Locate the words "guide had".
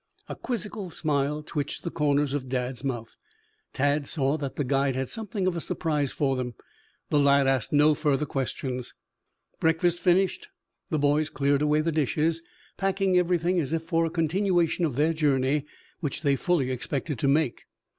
4.63-5.11